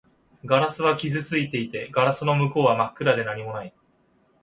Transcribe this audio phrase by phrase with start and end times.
[0.45, 3.73] ガラスは傷ついていて、ガラスの向こうは真っ暗で何もない